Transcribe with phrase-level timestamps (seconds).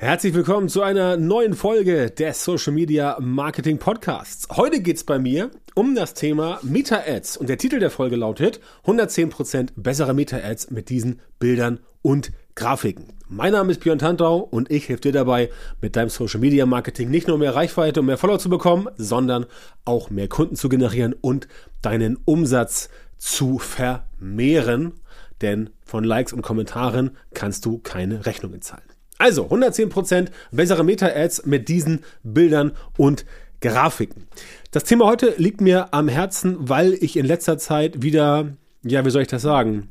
[0.00, 4.48] Herzlich willkommen zu einer neuen Folge des Social Media Marketing Podcasts.
[4.50, 9.72] Heute geht's bei mir um das Thema Meta-Ads und der Titel der Folge lautet 110%
[9.76, 13.12] bessere Meta-Ads mit diesen Bildern und Grafiken.
[13.28, 15.50] Mein Name ist Björn Tantau und ich helfe dir dabei,
[15.82, 19.44] mit deinem Social Media Marketing nicht nur mehr Reichweite und mehr Follower zu bekommen, sondern
[19.84, 21.46] auch mehr Kunden zu generieren und
[21.82, 22.88] deinen Umsatz
[23.18, 24.94] zu vermehren.
[25.42, 28.84] Denn von Likes und Kommentaren kannst du keine Rechnungen zahlen.
[29.20, 33.26] Also 110% bessere Meta-Ads mit diesen Bildern und
[33.60, 34.26] Grafiken.
[34.70, 39.10] Das Thema heute liegt mir am Herzen, weil ich in letzter Zeit wieder, ja, wie
[39.10, 39.90] soll ich das sagen,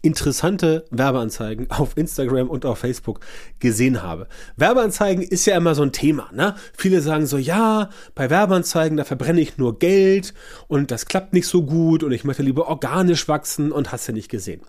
[0.00, 3.20] interessante Werbeanzeigen auf Instagram und auf Facebook
[3.58, 4.26] gesehen habe.
[4.56, 6.54] Werbeanzeigen ist ja immer so ein Thema, ne?
[6.74, 10.32] Viele sagen so, ja, bei Werbeanzeigen, da verbrenne ich nur Geld
[10.66, 14.14] und das klappt nicht so gut und ich möchte lieber organisch wachsen und hast ja
[14.14, 14.62] nicht gesehen.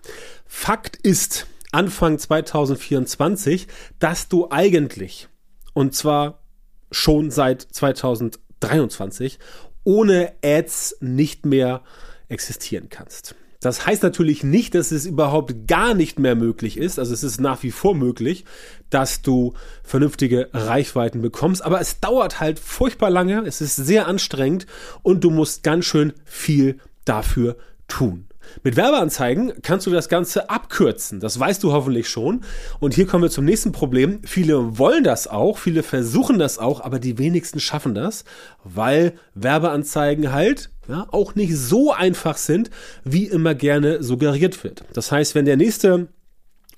[0.46, 3.66] Fakt ist, Anfang 2024,
[3.98, 5.28] dass du eigentlich,
[5.72, 6.44] und zwar
[6.90, 9.38] schon seit 2023,
[9.82, 11.82] ohne Ads nicht mehr
[12.28, 13.34] existieren kannst.
[13.60, 16.98] Das heißt natürlich nicht, dass es überhaupt gar nicht mehr möglich ist.
[16.98, 18.44] Also es ist nach wie vor möglich,
[18.90, 21.62] dass du vernünftige Reichweiten bekommst.
[21.62, 23.42] Aber es dauert halt furchtbar lange.
[23.46, 24.66] Es ist sehr anstrengend
[25.02, 27.56] und du musst ganz schön viel dafür
[27.88, 28.26] tun.
[28.62, 31.20] Mit Werbeanzeigen kannst du das Ganze abkürzen.
[31.20, 32.42] Das weißt du hoffentlich schon.
[32.80, 34.20] Und hier kommen wir zum nächsten Problem.
[34.24, 38.24] Viele wollen das auch, viele versuchen das auch, aber die wenigsten schaffen das,
[38.64, 42.70] weil Werbeanzeigen halt ja, auch nicht so einfach sind,
[43.04, 44.84] wie immer gerne suggeriert wird.
[44.92, 46.08] Das heißt, wenn der nächste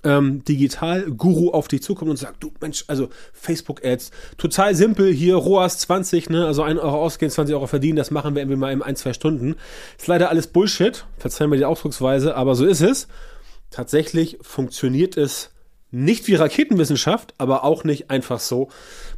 [0.05, 5.79] ähm, Digital-Guru auf dich zukommt und sagt, du Mensch, also Facebook-Ads, total simpel, hier ROAS
[5.79, 8.83] 20, ne, also 1 Euro ausgehen, 20 Euro verdienen, das machen wir irgendwie mal in
[8.83, 9.57] ein, zwei Stunden.
[9.99, 13.09] Ist leider alles Bullshit, verzeihen wir die Ausdrucksweise, aber so ist es.
[13.71, 15.51] Tatsächlich funktioniert es
[15.91, 18.69] nicht wie Raketenwissenschaft, aber auch nicht einfach so,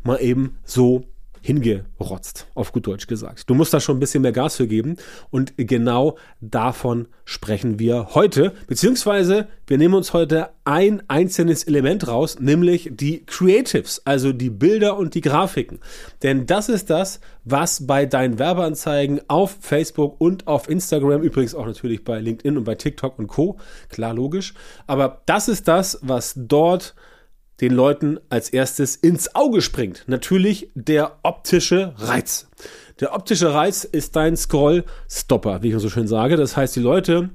[0.03, 1.05] mal eben so
[1.49, 3.49] hingerotzt, auf gut Deutsch gesagt.
[3.49, 4.99] Du musst da schon ein bisschen mehr Gas für geben
[5.31, 12.39] und genau davon sprechen wir heute, beziehungsweise wir nehmen uns heute ein einzelnes Element raus,
[12.39, 15.81] nämlich die Creatives, also die Bilder und die Grafiken.
[16.23, 21.65] Denn das ist das, was bei deinen Werbeanzeigen auf Facebook und auf Instagram, übrigens auch
[21.65, 23.57] natürlich bei LinkedIn und bei TikTok und Co,
[23.89, 24.53] klar logisch,
[24.87, 26.95] aber das ist das, was dort
[27.61, 30.05] den Leuten als erstes ins Auge springt.
[30.07, 32.49] Natürlich der optische Reiz.
[33.01, 36.37] Der optische Reiz ist dein Scroll-Stopper, wie ich so schön sage.
[36.37, 37.31] Das heißt, die Leute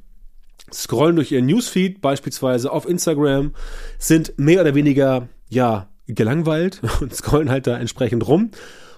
[0.72, 3.54] scrollen durch ihren Newsfeed, beispielsweise auf Instagram,
[3.98, 8.52] sind mehr oder weniger, ja, gelangweilt und scrollen halt da entsprechend rum.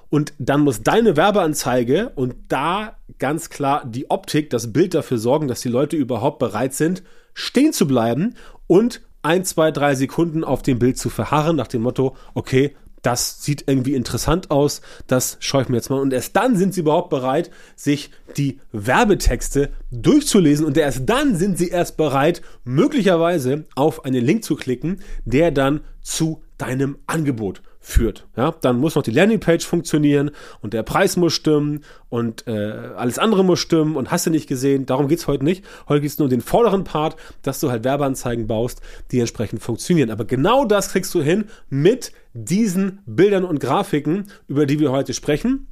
[0.09, 5.47] Und dann muss deine Werbeanzeige und da ganz klar die Optik, das Bild dafür sorgen,
[5.47, 7.03] dass die Leute überhaupt bereit sind,
[7.33, 8.35] stehen zu bleiben
[8.67, 13.43] und ein, zwei, drei Sekunden auf dem Bild zu verharren, nach dem Motto, okay, das
[13.43, 15.99] sieht irgendwie interessant aus, das schaue ich mir jetzt mal.
[15.99, 21.57] Und erst dann sind sie überhaupt bereit, sich die Werbetexte durchzulesen und erst dann sind
[21.57, 28.25] sie erst bereit, möglicherweise auf einen Link zu klicken, der dann zu deinem Angebot führt.
[28.35, 30.31] Ja, dann muss noch die Landingpage funktionieren
[30.61, 34.47] und der Preis muss stimmen und äh, alles andere muss stimmen und hast du nicht
[34.47, 34.87] gesehen.
[34.87, 35.63] Darum geht's heute nicht.
[35.87, 38.81] Heute geht's nur um den vorderen Part, dass du halt Werbeanzeigen baust,
[39.11, 40.09] die entsprechend funktionieren.
[40.09, 45.13] Aber genau das kriegst du hin mit diesen Bildern und Grafiken, über die wir heute
[45.13, 45.67] sprechen.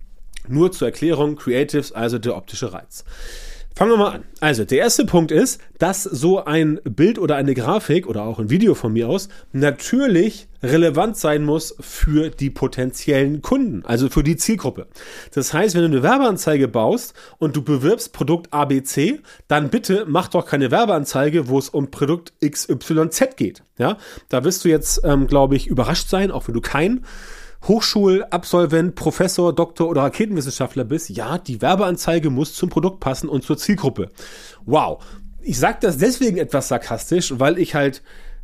[0.47, 3.05] Nur zur Erklärung, Creatives, also der optische Reiz.
[3.75, 4.23] Fangen wir mal an.
[4.39, 8.51] Also, der erste Punkt ist, dass so ein Bild oder eine Grafik oder auch ein
[8.51, 14.37] Video von mir aus natürlich relevant sein muss für die potenziellen Kunden, also für die
[14.37, 14.87] Zielgruppe.
[15.33, 20.27] Das heißt, wenn du eine Werbeanzeige baust und du bewirbst Produkt ABC, dann bitte mach
[20.27, 23.63] doch keine Werbeanzeige, wo es um Produkt XYZ geht.
[23.79, 23.97] Ja,
[24.29, 27.03] da wirst du jetzt, ähm, glaube ich, überrascht sein, auch wenn du kein
[27.67, 33.57] Hochschulabsolvent, Professor, Doktor oder Raketenwissenschaftler bist, ja, die Werbeanzeige muss zum Produkt passen und zur
[33.57, 34.11] Zielgruppe.
[34.65, 35.03] Wow.
[35.41, 38.01] Ich sage das deswegen etwas sarkastisch, weil ich halt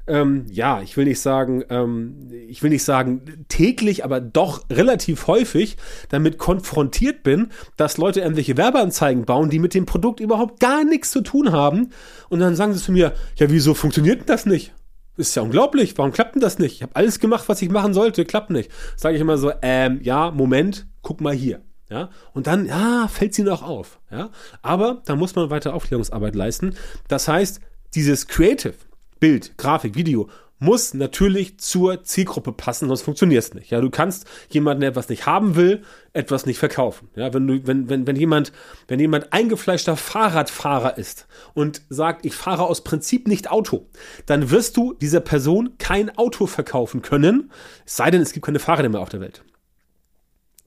[0.09, 5.27] ähm, ja, ich will nicht sagen, ähm, ich will nicht sagen täglich, aber doch relativ
[5.27, 5.77] häufig
[6.09, 11.11] damit konfrontiert bin, dass Leute irgendwelche Werbeanzeigen bauen, die mit dem Produkt überhaupt gar nichts
[11.11, 11.91] zu tun haben.
[12.27, 14.73] Und dann sagen sie zu mir, ja, wieso funktioniert das nicht?
[15.19, 16.75] Ist ja unglaublich, warum klappt denn das nicht?
[16.75, 18.71] Ich habe alles gemacht, was ich machen sollte, klappt nicht.
[18.95, 21.61] Sage ich immer so, ähm, ja, Moment, guck mal hier.
[21.89, 23.99] Ja, und dann, ja, fällt sie noch auf.
[24.11, 24.29] Ja,
[24.61, 26.75] aber da muss man weiter Aufklärungsarbeit leisten.
[27.07, 27.61] Das heißt,
[27.95, 28.75] dieses Creative,
[29.19, 30.29] Bild, Grafik, Video,
[30.59, 33.71] muss natürlich zur Zielgruppe passen, sonst funktioniert es nicht.
[33.71, 35.83] Ja, du kannst jemanden, der etwas nicht haben will,
[36.13, 37.09] etwas nicht verkaufen.
[37.15, 38.51] Ja, wenn du, wenn, wenn, wenn jemand,
[38.87, 43.87] wenn jemand eingefleischter Fahrradfahrer ist und sagt, ich fahre aus Prinzip nicht Auto,
[44.25, 47.51] dann wirst du dieser Person kein Auto verkaufen können,
[47.85, 49.43] es sei denn, es gibt keine Fahrräder mehr auf der Welt.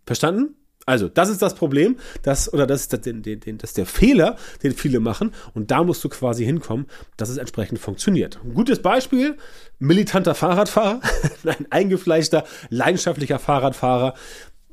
[0.07, 0.57] Verstanden?
[0.85, 3.87] Also, das ist das Problem, das, oder das ist, das, den, den, das ist der
[3.87, 5.33] Fehler, den viele machen.
[5.55, 6.87] Und da musst du quasi hinkommen,
[7.17, 8.41] dass es entsprechend funktioniert.
[8.45, 9.37] Ein gutes Beispiel,
[9.79, 11.01] militanter Fahrradfahrer,
[11.45, 14.15] ein eingefleischter, leidenschaftlicher Fahrradfahrer.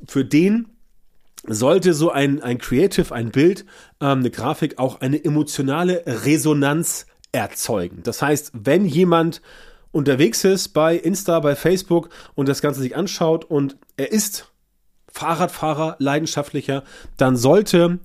[0.06, 0.66] Für den
[1.46, 3.64] sollte so ein, ein Creative, ein Bild,
[4.00, 8.02] ähm, eine Grafik auch eine emotionale Resonanz erzeugen.
[8.02, 9.40] Das heißt, wenn jemand
[9.92, 14.49] unterwegs ist bei Insta, bei Facebook und das Ganze sich anschaut und er ist
[15.12, 16.84] Fahrradfahrer, leidenschaftlicher,
[17.16, 18.00] dann sollte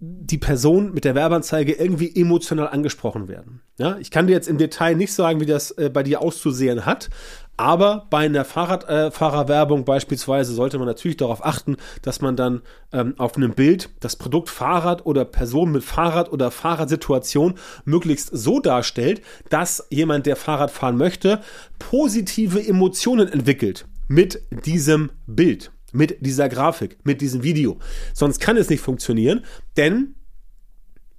[0.00, 3.62] die Person mit der Werbeanzeige irgendwie emotional angesprochen werden.
[3.78, 6.86] Ja, ich kann dir jetzt im Detail nicht sagen, wie das äh, bei dir auszusehen
[6.86, 7.10] hat,
[7.56, 12.62] aber bei einer Fahrradfahrerwerbung äh, beispielsweise sollte man natürlich darauf achten, dass man dann
[12.92, 17.54] ähm, auf einem Bild das Produkt Fahrrad oder Person mit Fahrrad oder Fahrradsituation
[17.84, 21.40] möglichst so darstellt, dass jemand, der Fahrrad fahren möchte,
[21.80, 27.78] positive Emotionen entwickelt mit diesem Bild mit dieser Grafik, mit diesem Video.
[28.14, 29.44] Sonst kann es nicht funktionieren,
[29.76, 30.14] denn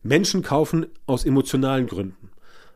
[0.04, 2.30] Menschen kaufen aus emotionalen Gründen.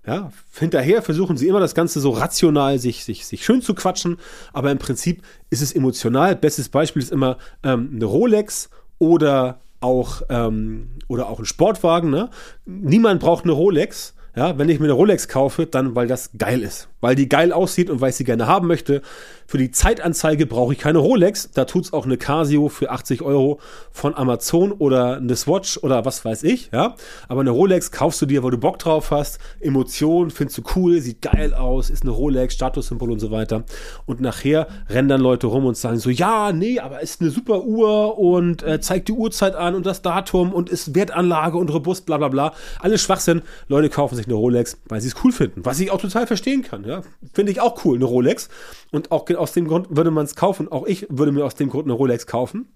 [0.06, 4.18] Ja, hinterher versuchen sie immer das Ganze so rational sich, sich, sich schön zu quatschen,
[4.52, 6.36] aber im Prinzip ist es emotional.
[6.36, 8.70] Bestes Beispiel ist immer ähm, eine Rolex
[9.00, 12.10] oder auch, ähm, oder auch ein Sportwagen.
[12.10, 12.30] Ne?
[12.66, 16.64] Niemand braucht eine Rolex, ja, wenn ich mir eine Rolex kaufe, dann weil das geil
[16.64, 16.90] ist.
[17.02, 19.02] Weil die geil aussieht und weil ich sie gerne haben möchte.
[19.46, 21.52] Für die Zeitanzeige brauche ich keine Rolex.
[21.52, 23.60] Da tut's auch eine Casio für 80 Euro
[23.92, 26.72] von Amazon oder eine Swatch oder was weiß ich.
[26.72, 26.96] Ja,
[27.28, 29.38] aber eine Rolex kaufst du dir, weil du Bock drauf hast.
[29.60, 33.66] Emotion, findest du cool, sieht geil aus, ist eine Rolex, Statussymbol und so weiter.
[34.06, 37.64] Und nachher rennen dann Leute rum und sagen so, ja, nee, aber ist eine super
[37.64, 42.08] Uhr und äh, zeigt die Uhrzeit an und das Datum und ist Wertanlage und robust,
[42.08, 42.54] bla bla bla.
[42.80, 43.44] Alles Schwachsinn.
[43.68, 45.66] Leute kaufen sich eine Rolex, weil sie es cool finden.
[45.66, 46.84] Was ich auch total verstehen kann.
[46.86, 47.02] Ja,
[47.34, 48.50] finde ich auch cool, eine Rolex.
[48.92, 50.72] Und auch aus dem Grund würde man es kaufen.
[50.72, 52.68] Auch ich würde mir aus dem Grund eine Rolex kaufen.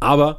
[0.00, 0.38] Aber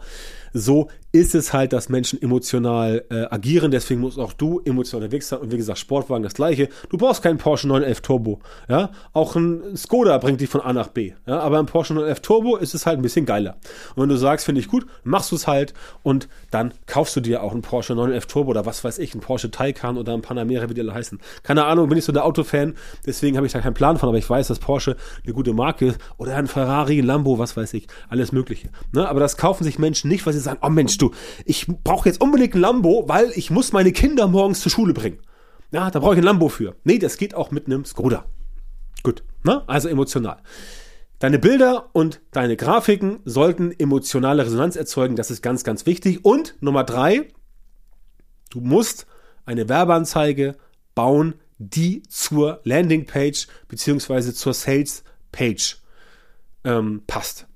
[0.54, 0.90] so
[1.20, 3.72] ist es halt, dass Menschen emotional äh, agieren.
[3.72, 5.40] Deswegen musst auch du emotional unterwegs sein.
[5.40, 6.70] Und wie gesagt, Sportwagen das gleiche.
[6.90, 8.40] Du brauchst keinen Porsche 911 Turbo.
[8.70, 11.14] Ja, auch ein Skoda bringt dich von A nach B.
[11.26, 13.58] Ja, aber ein Porsche 911 Turbo ist es halt ein bisschen geiler.
[13.96, 15.74] Und wenn du sagst, finde ich gut, machst du es halt
[16.04, 19.22] und dann kaufst du dir auch einen Porsche 911 Turbo oder was weiß ich, ein
[19.22, 21.20] Porsche Taycan oder ein Panamera, wie die alle heißen.
[21.42, 22.76] Keine Ahnung, bin ich so der Autofan.
[23.06, 25.88] Deswegen habe ich da keinen Plan von, aber ich weiß, dass Porsche eine gute Marke
[25.88, 28.70] ist oder ein Ferrari, ein Lambo, was weiß ich, alles Mögliche.
[28.92, 29.08] Ne?
[29.08, 31.07] Aber das kaufen sich Menschen nicht, weil sie sagen, oh Mensch, du,
[31.46, 35.20] ich brauche jetzt unbedingt ein Lambo, weil ich muss meine Kinder morgens zur Schule bringen.
[35.72, 36.76] Ja, da brauche ich ein Lambo für.
[36.84, 38.26] Nee, das geht auch mit einem Skoda.
[39.04, 39.64] Gut, ne?
[39.68, 40.38] also emotional.
[41.20, 45.16] Deine Bilder und deine Grafiken sollten emotionale Resonanz erzeugen.
[45.16, 46.24] Das ist ganz, ganz wichtig.
[46.24, 47.28] Und Nummer drei,
[48.52, 49.08] du musst
[49.46, 50.56] eine Werbeanzeige
[50.94, 55.78] bauen, die zur Landingpage beziehungsweise zur Salespage
[56.64, 57.47] ähm, passt.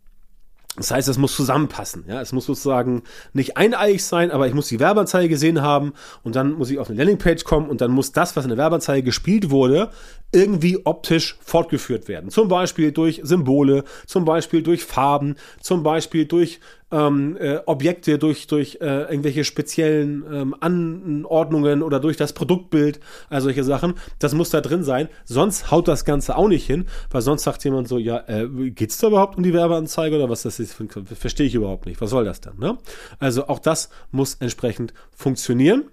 [0.78, 2.06] Das heißt, es muss zusammenpassen.
[2.08, 3.04] Ja, es muss sozusagen
[3.34, 6.90] nicht eineiig sein, aber ich muss die Werbeanzeige gesehen haben und dann muss ich auf
[6.90, 9.90] eine Landingpage kommen und dann muss das, was in der Werbeanzeige gespielt wurde,
[10.32, 12.30] irgendwie optisch fortgeführt werden.
[12.30, 18.48] Zum Beispiel durch Symbole, zum Beispiel durch Farben, zum Beispiel durch ähm, äh, Objekte, durch,
[18.48, 23.00] durch äh, irgendwelche speziellen ähm, Anordnungen oder durch das Produktbild,
[23.30, 23.96] also solche Sachen.
[24.20, 25.10] Das muss da drin sein.
[25.26, 28.98] Sonst haut das Ganze auch nicht hin, weil sonst sagt jemand so, ja, äh, geht's
[28.98, 30.76] da überhaupt um die Werbeanzeige oder was das ist?
[31.16, 32.02] Verstehe ich überhaupt nicht.
[32.02, 32.58] Was soll das dann?
[32.58, 32.78] Ne?
[33.20, 35.86] Also auch das muss entsprechend funktionieren.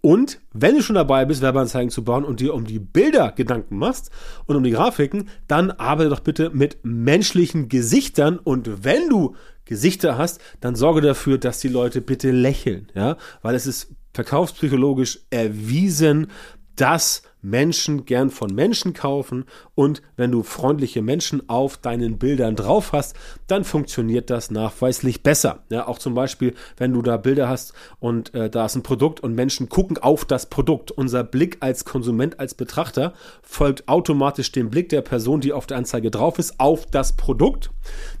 [0.00, 3.76] Und wenn du schon dabei bist, Werbeanzeigen zu bauen und dir um die Bilder Gedanken
[3.76, 4.10] machst
[4.46, 8.38] und um die Grafiken, dann arbeite doch bitte mit menschlichen Gesichtern.
[8.38, 13.54] Und wenn du Gesichter hast, dann sorge dafür, dass die Leute bitte lächeln, ja, weil
[13.54, 16.28] es ist verkaufspsychologisch erwiesen,
[16.76, 19.44] dass Menschen gern von Menschen kaufen
[19.74, 23.16] und wenn du freundliche Menschen auf deinen Bildern drauf hast,
[23.48, 25.64] dann funktioniert das nachweislich besser.
[25.68, 29.20] Ja, auch zum Beispiel, wenn du da Bilder hast und äh, da ist ein Produkt
[29.20, 30.90] und Menschen gucken auf das Produkt.
[30.92, 35.76] Unser Blick als Konsument, als Betrachter folgt automatisch dem Blick der Person, die auf der
[35.76, 37.70] Anzeige drauf ist, auf das Produkt.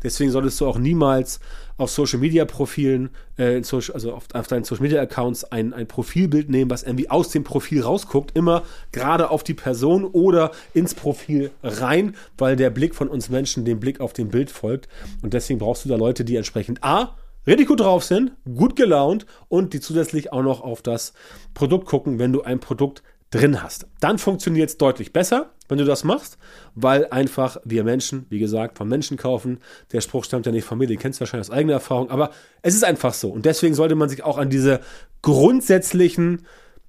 [0.02, 1.40] Deswegen solltest du auch niemals
[1.76, 6.48] auf Social Media Profilen, äh, also auf, auf deinen Social Media Accounts ein, ein Profilbild
[6.48, 8.62] nehmen, was irgendwie aus dem Profil rausguckt, immer
[8.92, 13.80] gerade auf die Person oder ins Profil rein, weil der Blick von uns Menschen dem
[13.80, 14.88] Blick auf dem Bild folgt.
[15.22, 19.26] Und deswegen brauchst du da Leute, die entsprechend A, richtig gut drauf sind, gut gelaunt
[19.48, 21.12] und die zusätzlich auch noch auf das
[21.54, 23.02] Produkt gucken, wenn du ein Produkt
[23.32, 23.86] drin hast.
[23.98, 26.38] Dann funktioniert es deutlich besser, wenn du das machst,
[26.74, 29.58] weil einfach wir Menschen, wie gesagt, von Menschen kaufen.
[29.90, 32.30] Der Spruch stammt ja nicht von mir, den kennst du wahrscheinlich aus eigener Erfahrung, aber
[32.60, 33.30] es ist einfach so.
[33.30, 34.78] Und deswegen sollte man sich auch an diese
[35.22, 36.46] grundsätzlichen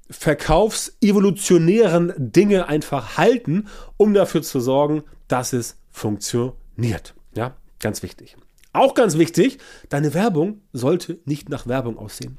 [0.10, 7.16] verkaufsevolutionären Dinge einfach halten, um dafür zu sorgen, dass es funktioniert.
[7.36, 8.36] Ja, ganz wichtig.
[8.74, 9.60] Auch ganz wichtig,
[9.90, 12.38] deine Werbung sollte nicht nach Werbung aussehen.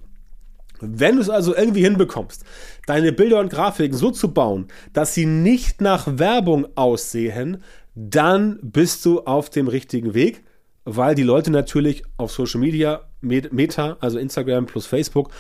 [0.81, 2.45] Wenn du es also irgendwie hinbekommst,
[2.87, 7.63] deine Bilder und Grafiken so zu bauen, dass sie nicht nach Werbung aussehen,
[7.95, 10.43] dann bist du auf dem richtigen Weg,
[10.85, 15.31] weil die Leute natürlich auf Social Media, Meta, also Instagram plus Facebook,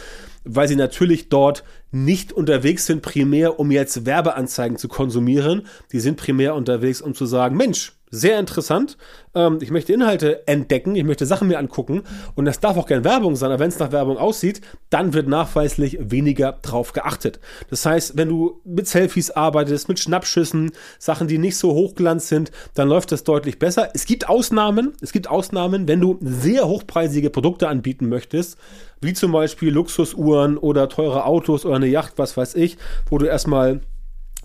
[0.44, 5.66] weil sie natürlich dort nicht unterwegs sind primär, um jetzt Werbeanzeigen zu konsumieren.
[5.92, 8.96] Die sind primär unterwegs, um zu sagen, Mensch, sehr interessant.
[9.34, 12.02] Ähm, ich möchte Inhalte entdecken, ich möchte Sachen mir angucken
[12.34, 15.28] und das darf auch gern Werbung sein, aber wenn es nach Werbung aussieht, dann wird
[15.28, 17.40] nachweislich weniger drauf geachtet.
[17.70, 22.50] Das heißt, wenn du mit Selfies arbeitest, mit Schnappschüssen, Sachen, die nicht so hochglanz sind,
[22.74, 23.90] dann läuft das deutlich besser.
[23.94, 28.58] Es gibt Ausnahmen, es gibt Ausnahmen, wenn du sehr hochpreisige Produkte anbieten möchtest,
[29.00, 32.78] wie zum Beispiel Luxusuhren oder teure Autos oder eine Yacht, was weiß ich,
[33.10, 33.80] wo du erstmal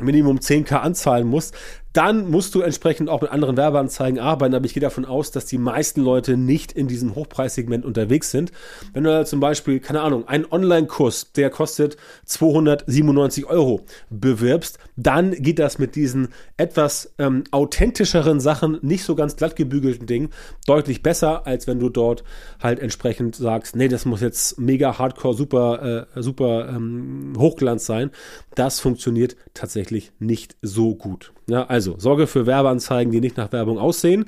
[0.01, 1.55] Minimum 10k anzahlen musst,
[1.93, 5.45] dann musst du entsprechend auch mit anderen Werbeanzeigen arbeiten, aber ich gehe davon aus, dass
[5.45, 8.51] die meisten Leute nicht in diesem Hochpreissegment unterwegs sind.
[8.93, 15.31] Wenn du da zum Beispiel, keine Ahnung, einen Online-Kurs, der kostet 297 Euro, bewirbst, dann
[15.31, 20.29] geht das mit diesen etwas ähm, authentischeren Sachen, nicht so ganz glatt gebügelten Dingen,
[20.67, 22.23] deutlich besser, als wenn du dort
[22.61, 28.11] halt entsprechend sagst, nee, das muss jetzt mega hardcore, super, äh, super ähm, Hochglanz sein.
[28.55, 31.33] Das funktioniert tatsächlich nicht so gut.
[31.49, 34.25] Ja, also sorge für Werbeanzeigen, die nicht nach Werbung aussehen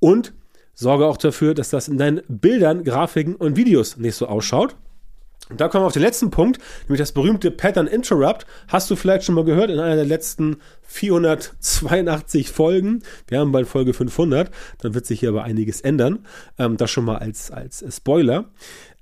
[0.00, 0.32] und
[0.74, 4.76] sorge auch dafür, dass das in deinen Bildern, Grafiken und Videos nicht so ausschaut.
[5.50, 8.46] Und da kommen wir auf den letzten Punkt, nämlich das berühmte Pattern Interrupt.
[8.68, 13.02] Hast du vielleicht schon mal gehört in einer der letzten 482 Folgen.
[13.28, 14.50] Wir haben bald Folge 500.
[14.78, 16.24] Dann wird sich hier aber einiges ändern.
[16.58, 18.46] Ähm, das schon mal als, als Spoiler.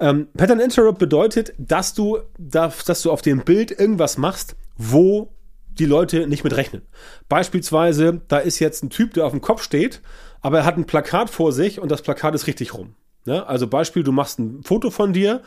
[0.00, 5.30] Ähm, Pattern Interrupt bedeutet, dass du, dass du auf dem Bild irgendwas machst, wo
[5.78, 6.82] die Leute nicht mit rechnen.
[7.28, 10.00] Beispielsweise, da ist jetzt ein Typ, der auf dem Kopf steht,
[10.40, 12.94] aber er hat ein Plakat vor sich und das Plakat ist richtig rum.
[13.24, 13.46] Ne?
[13.46, 15.42] Also Beispiel, du machst ein Foto von dir,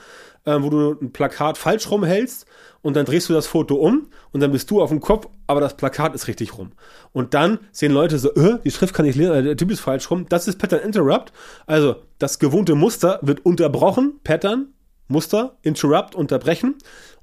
[0.46, 2.46] äh, wo du ein Plakat falsch rumhältst
[2.82, 5.60] und dann drehst du das Foto um und dann bist du auf dem Kopf, aber
[5.60, 6.72] das Plakat ist richtig rum.
[7.12, 10.10] Und dann sehen Leute so, äh, die Schrift kann ich lesen, der Typ ist falsch
[10.10, 10.26] rum.
[10.30, 11.34] Das ist Pattern Interrupt.
[11.66, 14.68] Also das gewohnte Muster wird unterbrochen, Pattern,
[15.08, 16.76] Muster, Interrupt, unterbrechen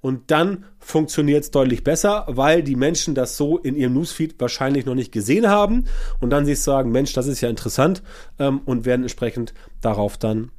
[0.02, 4.84] und dann funktioniert es deutlich besser, weil die Menschen das so in ihrem Newsfeed wahrscheinlich
[4.84, 5.84] noch nicht gesehen haben
[6.20, 8.02] und dann sich sagen, Mensch, das ist ja interessant
[8.38, 10.50] ähm, und werden entsprechend darauf dann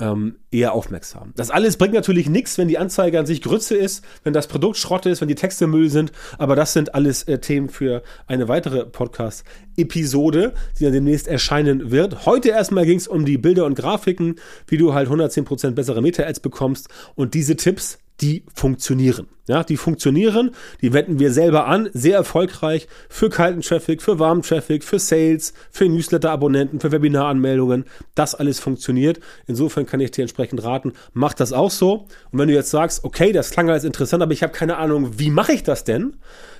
[0.00, 1.32] ähm, eher aufmerksam.
[1.34, 4.76] Das alles bringt natürlich nichts, wenn die Anzeige an sich Grütze ist, wenn das Produkt
[4.76, 8.48] Schrott ist, wenn die Texte Müll sind, aber das sind alles äh, Themen für eine
[8.48, 12.26] weitere Podcast-Episode, die dann demnächst erscheinen wird.
[12.26, 16.40] Heute erstmal ging es um die Bilder und Grafiken, wie du halt 110% bessere Meta-Ads
[16.40, 19.28] bekommst und diese Tipps, die funktionieren.
[19.48, 20.50] Ja, die funktionieren,
[20.82, 25.54] die wenden wir selber an, sehr erfolgreich für kalten Traffic, für warmen Traffic, für Sales,
[25.70, 27.86] für Newsletter-Abonnenten, für Webinaranmeldungen.
[28.14, 29.20] Das alles funktioniert.
[29.46, 32.08] Insofern kann ich dir entsprechend raten, mach das auch so.
[32.30, 35.18] Und wenn du jetzt sagst, okay, das klang alles interessant, aber ich habe keine Ahnung,
[35.18, 36.16] wie mache ich das denn?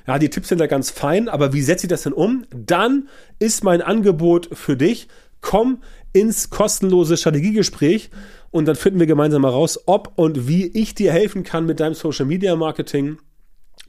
[0.06, 2.46] Ja, die Tipps sind da ganz fein, aber wie setze ich das denn um?
[2.56, 5.08] Dann ist mein Angebot für dich,
[5.42, 8.10] komm ins kostenlose Strategiegespräch
[8.50, 11.94] und dann finden wir gemeinsam heraus, ob und wie ich dir helfen kann mit deinem
[11.94, 13.18] Social Media Marketing